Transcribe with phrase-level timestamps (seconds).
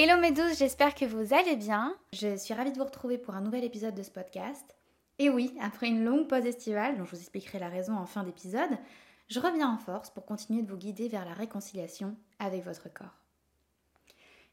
[0.00, 1.92] Hello mes douces, j'espère que vous allez bien.
[2.12, 4.76] Je suis ravie de vous retrouver pour un nouvel épisode de ce podcast.
[5.18, 8.22] Et oui, après une longue pause estivale, dont je vous expliquerai la raison en fin
[8.22, 8.78] d'épisode,
[9.26, 13.24] je reviens en force pour continuer de vous guider vers la réconciliation avec votre corps.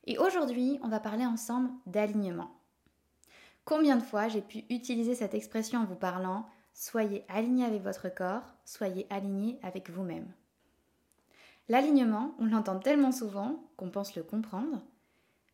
[0.08, 2.50] Et aujourd'hui, on va parler ensemble d'alignement.
[3.66, 8.10] Combien de fois j'ai pu utiliser cette expression en vous parlant Soyez aligné avec votre
[8.10, 10.34] corps, soyez aligné avec vous-même.
[11.70, 14.82] L'alignement, on l'entend tellement souvent qu'on pense le comprendre,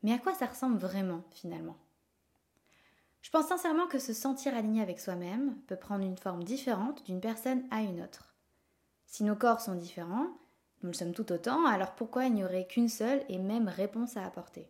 [0.03, 1.77] mais à quoi ça ressemble vraiment finalement?
[3.21, 7.21] Je pense sincèrement que se sentir aligné avec soi-même peut prendre une forme différente d'une
[7.21, 8.33] personne à une autre.
[9.05, 10.27] Si nos corps sont différents,
[10.83, 14.17] nous le sommes tout autant, alors pourquoi il n'y aurait qu'une seule et même réponse
[14.17, 14.67] à apporter?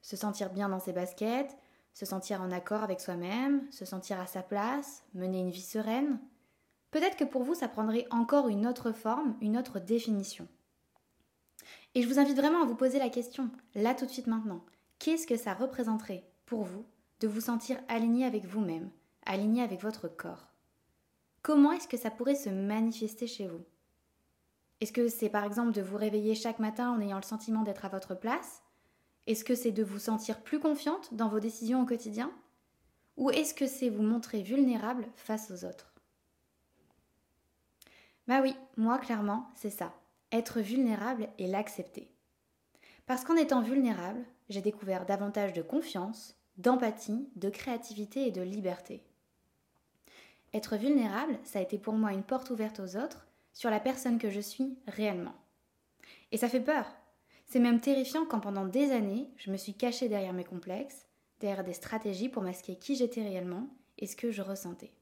[0.00, 1.56] Se sentir bien dans ses baskets,
[1.92, 6.18] se sentir en accord avec soi-même, se sentir à sa place, mener une vie sereine?
[6.90, 10.48] Peut-être que pour vous, ça prendrait encore une autre forme, une autre définition.
[11.96, 14.62] Et je vous invite vraiment à vous poser la question, là tout de suite maintenant.
[14.98, 16.84] Qu'est-ce que ça représenterait pour vous
[17.20, 18.90] de vous sentir aligné avec vous-même,
[19.24, 20.52] aligné avec votre corps?
[21.40, 23.64] Comment est-ce que ça pourrait se manifester chez vous?
[24.82, 27.86] Est-ce que c'est par exemple de vous réveiller chaque matin en ayant le sentiment d'être
[27.86, 28.60] à votre place?
[29.26, 32.30] Est-ce que c'est de vous sentir plus confiante dans vos décisions au quotidien?
[33.16, 35.94] Ou est-ce que c'est vous montrer vulnérable face aux autres?
[38.28, 39.94] Bah oui, moi clairement, c'est ça
[40.32, 42.10] être vulnérable et l'accepter.
[43.06, 49.02] Parce qu'en étant vulnérable, j'ai découvert davantage de confiance, d'empathie, de créativité et de liberté.
[50.52, 54.18] Être vulnérable, ça a été pour moi une porte ouverte aux autres sur la personne
[54.18, 55.34] que je suis réellement.
[56.32, 56.86] Et ça fait peur.
[57.46, 61.06] C'est même terrifiant quand pendant des années, je me suis cachée derrière mes complexes,
[61.40, 64.92] derrière des stratégies pour masquer qui j'étais réellement et ce que je ressentais.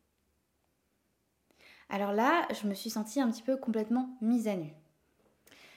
[1.88, 4.74] Alors là, je me suis sentie un petit peu complètement mise à nu.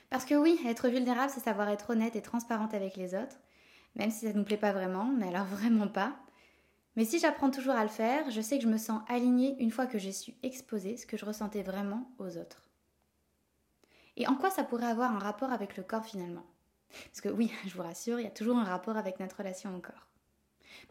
[0.09, 3.37] Parce que oui, être vulnérable, c'est savoir être honnête et transparente avec les autres,
[3.95, 6.15] même si ça ne nous plaît pas vraiment, mais alors vraiment pas.
[6.95, 9.71] Mais si j'apprends toujours à le faire, je sais que je me sens alignée une
[9.71, 12.63] fois que j'ai su exposer ce que je ressentais vraiment aux autres.
[14.15, 16.45] Et en quoi ça pourrait avoir un rapport avec le corps finalement?
[17.05, 19.75] Parce que oui, je vous rassure, il y a toujours un rapport avec notre relation
[19.75, 20.07] au corps.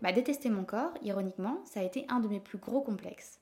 [0.00, 3.40] Bah, détester mon corps, ironiquement, ça a été un de mes plus gros complexes.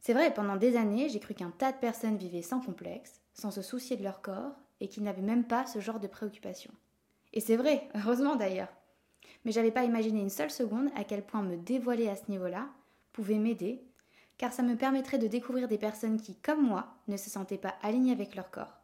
[0.00, 3.50] C'est vrai, pendant des années, j'ai cru qu'un tas de personnes vivaient sans complexe, sans
[3.50, 6.72] se soucier de leur corps et qui n'avaient même pas ce genre de préoccupation.
[7.32, 8.72] Et c'est vrai, heureusement d'ailleurs.
[9.44, 12.68] Mais j'avais pas imaginé une seule seconde à quel point me dévoiler à ce niveau-là
[13.12, 13.82] pouvait m'aider,
[14.38, 17.74] car ça me permettrait de découvrir des personnes qui, comme moi, ne se sentaient pas
[17.82, 18.78] alignées avec leur corps.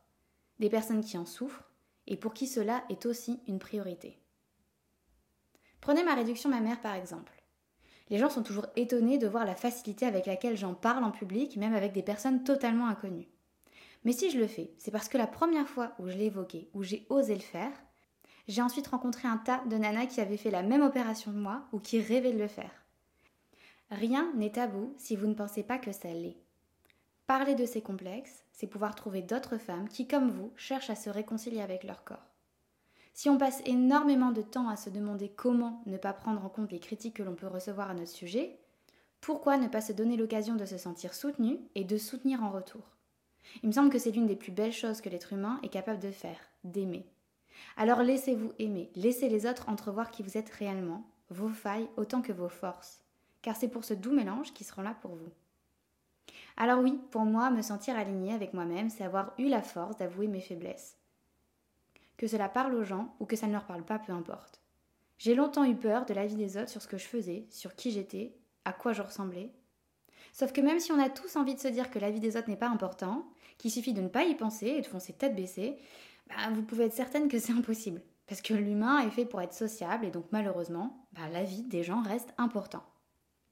[0.58, 1.64] Des personnes qui en souffrent
[2.06, 4.18] et pour qui cela est aussi une priorité.
[5.80, 7.32] Prenez ma réduction mammaire par exemple.
[8.08, 11.56] Les gens sont toujours étonnés de voir la facilité avec laquelle j'en parle en public,
[11.56, 13.28] même avec des personnes totalement inconnues.
[14.06, 16.70] Mais si je le fais, c'est parce que la première fois où je l'ai évoqué,
[16.74, 17.72] où j'ai osé le faire,
[18.46, 21.64] j'ai ensuite rencontré un tas de nanas qui avaient fait la même opération que moi
[21.72, 22.70] ou qui rêvaient de le faire.
[23.90, 26.36] Rien n'est tabou si vous ne pensez pas que ça l'est.
[27.26, 31.10] Parler de ces complexes, c'est pouvoir trouver d'autres femmes qui, comme vous, cherchent à se
[31.10, 32.30] réconcilier avec leur corps.
[33.12, 36.70] Si on passe énormément de temps à se demander comment ne pas prendre en compte
[36.70, 38.60] les critiques que l'on peut recevoir à notre sujet,
[39.20, 42.95] pourquoi ne pas se donner l'occasion de se sentir soutenu et de soutenir en retour?
[43.62, 46.00] Il me semble que c'est l'une des plus belles choses que l'être humain est capable
[46.00, 47.06] de faire, d'aimer.
[47.76, 52.32] Alors laissez-vous aimer, laissez les autres entrevoir qui vous êtes réellement, vos failles autant que
[52.32, 53.02] vos forces,
[53.42, 55.32] car c'est pour ce doux mélange qui seront là pour vous.
[56.56, 60.26] Alors oui, pour moi, me sentir aligné avec moi-même, c'est avoir eu la force d'avouer
[60.26, 60.96] mes faiblesses.
[62.16, 64.62] Que cela parle aux gens ou que ça ne leur parle pas, peu importe.
[65.18, 67.90] J'ai longtemps eu peur de l'avis des autres sur ce que je faisais, sur qui
[67.90, 68.34] j'étais,
[68.64, 69.50] à quoi je ressemblais,
[70.38, 72.36] Sauf que même si on a tous envie de se dire que la vie des
[72.36, 75.34] autres n'est pas important, qu'il suffit de ne pas y penser et de foncer tête
[75.34, 75.78] baissée,
[76.28, 78.02] bah, vous pouvez être certaine que c'est impossible.
[78.26, 81.82] Parce que l'humain est fait pour être sociable et donc malheureusement, bah, la vie des
[81.82, 82.82] gens reste important.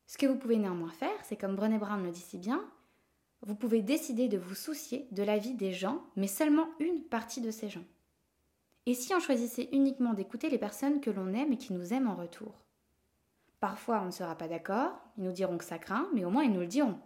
[0.06, 2.62] Ce que vous pouvez néanmoins faire, c'est comme Brené Brown le dit si bien,
[3.40, 7.40] vous pouvez décider de vous soucier de la vie des gens, mais seulement une partie
[7.40, 7.84] de ces gens.
[8.84, 12.08] Et si on choisissait uniquement d'écouter les personnes que l'on aime et qui nous aiment
[12.08, 12.63] en retour?
[13.64, 16.44] Parfois, on ne sera pas d'accord, ils nous diront que ça craint, mais au moins
[16.44, 16.98] ils nous le diront.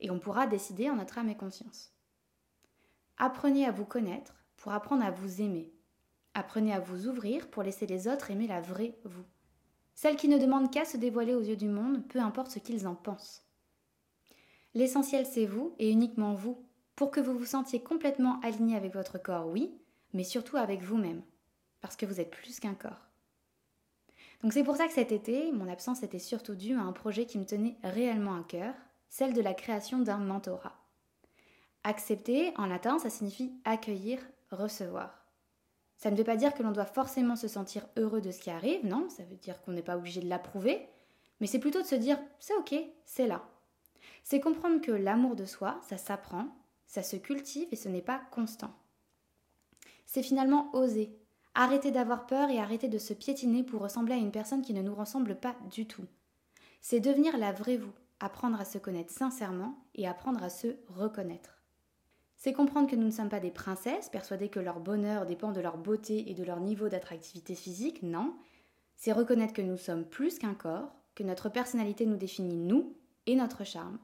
[0.00, 1.92] Et on pourra décider en notre âme et conscience.
[3.18, 5.72] Apprenez à vous connaître pour apprendre à vous aimer,
[6.34, 9.22] Apprenez à vous ouvrir pour laisser les autres aimer la vraie vous.
[9.94, 12.88] Celle qui ne demande qu'à se dévoiler aux yeux du monde, peu importe ce qu'ils
[12.88, 13.46] en pensent.
[14.74, 16.66] L'essentiel, c'est vous et uniquement vous,
[16.96, 19.78] pour que vous vous sentiez complètement aligné avec votre corps, oui,
[20.14, 21.22] mais surtout avec vous-même,
[21.80, 23.06] parce que vous êtes plus qu'un corps.
[24.42, 27.26] Donc c'est pour ça que cet été, mon absence était surtout due à un projet
[27.26, 28.74] qui me tenait réellement à cœur,
[29.08, 30.76] celle de la création d'un mentorat.
[31.84, 34.18] Accepter, en latin, ça signifie accueillir,
[34.50, 35.26] recevoir.
[35.96, 38.50] Ça ne veut pas dire que l'on doit forcément se sentir heureux de ce qui
[38.50, 40.86] arrive, non, ça veut dire qu'on n'est pas obligé de l'approuver,
[41.40, 42.74] mais c'est plutôt de se dire c'est ok,
[43.04, 43.42] c'est là.
[44.22, 46.48] C'est comprendre que l'amour de soi, ça s'apprend,
[46.86, 48.74] ça se cultive et ce n'est pas constant.
[50.04, 51.16] C'est finalement oser,
[51.56, 54.82] arrêter d'avoir peur et arrêter de se piétiner pour ressembler à une personne qui ne
[54.82, 56.04] nous ressemble pas du tout.
[56.82, 61.62] C'est devenir la vraie vous, apprendre à se connaître sincèrement et apprendre à se reconnaître.
[62.36, 65.60] C'est comprendre que nous ne sommes pas des princesses, persuadées que leur bonheur dépend de
[65.62, 68.34] leur beauté et de leur niveau d'attractivité physique, non.
[68.96, 72.94] C'est reconnaître que nous sommes plus qu'un corps, que notre personnalité nous définit nous
[73.24, 73.98] et notre charme,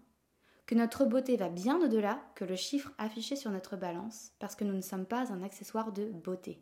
[0.64, 4.64] que notre beauté va bien au-delà que le chiffre affiché sur notre balance, parce que
[4.64, 6.58] nous ne sommes pas un accessoire de beauté.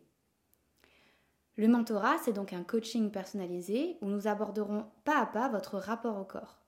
[1.57, 6.17] Le mentorat, c'est donc un coaching personnalisé où nous aborderons pas à pas votre rapport
[6.17, 6.61] au corps.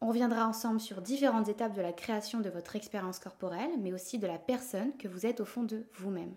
[0.00, 4.18] On reviendra ensemble sur différentes étapes de la création de votre expérience corporelle, mais aussi
[4.18, 6.34] de la personne que vous êtes au fond de vous-même.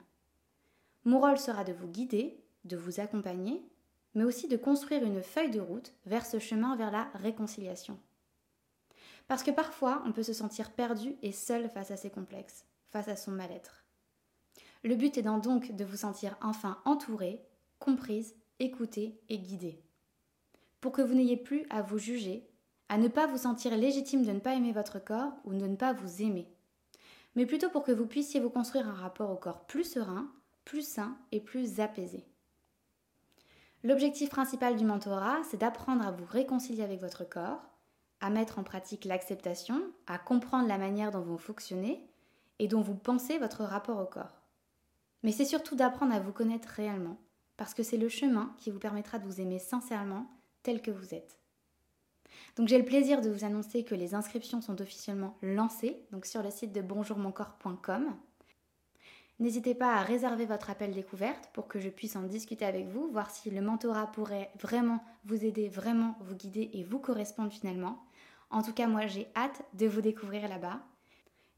[1.06, 3.62] Mon rôle sera de vous guider, de vous accompagner,
[4.14, 8.00] mais aussi de construire une feuille de route vers ce chemin vers la réconciliation.
[9.28, 13.08] Parce que parfois, on peut se sentir perdu et seul face à ses complexes, face
[13.10, 13.87] à son mal-être.
[14.88, 17.42] Le but étant donc de vous sentir enfin entouré,
[17.78, 19.84] comprise, écoutée et guidée.
[20.80, 22.48] Pour que vous n'ayez plus à vous juger,
[22.88, 25.76] à ne pas vous sentir légitime de ne pas aimer votre corps ou de ne
[25.76, 26.48] pas vous aimer,
[27.36, 30.32] mais plutôt pour que vous puissiez vous construire un rapport au corps plus serein,
[30.64, 32.24] plus sain et plus apaisé.
[33.84, 37.60] L'objectif principal du mentorat, c'est d'apprendre à vous réconcilier avec votre corps,
[38.22, 42.08] à mettre en pratique l'acceptation, à comprendre la manière dont vous fonctionnez
[42.60, 44.47] et dont vous pensez votre rapport au corps.
[45.28, 47.18] Mais c'est surtout d'apprendre à vous connaître réellement,
[47.58, 50.26] parce que c'est le chemin qui vous permettra de vous aimer sincèrement
[50.64, 51.38] tel que vous êtes.
[52.56, 56.42] Donc j'ai le plaisir de vous annoncer que les inscriptions sont officiellement lancées, donc sur
[56.42, 58.16] le site de bonjourmoncorps.com.
[59.40, 63.12] N'hésitez pas à réserver votre appel découverte pour que je puisse en discuter avec vous,
[63.12, 68.02] voir si le mentorat pourrait vraiment vous aider, vraiment vous guider et vous correspondre finalement.
[68.50, 70.80] En tout cas, moi j'ai hâte de vous découvrir là-bas.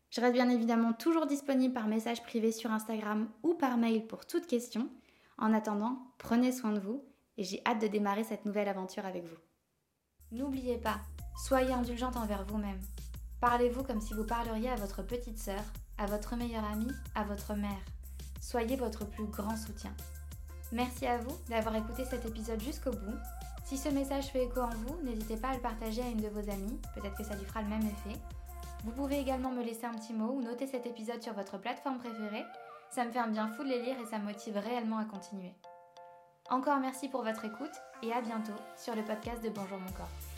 [0.10, 4.26] Je reste bien évidemment toujours disponible par message privé sur Instagram ou par mail pour
[4.26, 4.90] toute question.
[5.38, 7.04] En attendant, prenez soin de vous
[7.38, 9.38] et j'ai hâte de démarrer cette nouvelle aventure avec vous.
[10.32, 11.00] N'oubliez pas,
[11.38, 12.80] soyez indulgente envers vous-même.
[13.40, 15.62] Parlez-vous comme si vous parleriez à votre petite sœur,
[15.98, 17.86] à votre meilleure amie, à votre mère.
[18.42, 19.94] Soyez votre plus grand soutien.
[20.72, 23.18] Merci à vous d'avoir écouté cet épisode jusqu'au bout.
[23.64, 26.28] Si ce message fait écho en vous, n'hésitez pas à le partager à une de
[26.30, 28.20] vos amies, peut-être que ça lui fera le même effet.
[28.84, 31.98] Vous pouvez également me laisser un petit mot ou noter cet épisode sur votre plateforme
[31.98, 32.46] préférée.
[32.90, 35.06] Ça me fait un bien fou de les lire et ça me motive réellement à
[35.06, 35.54] continuer.
[36.50, 40.29] Encore merci pour votre écoute et à bientôt sur le podcast de Bonjour mon corps.